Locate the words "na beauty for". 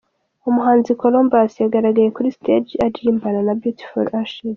3.47-4.05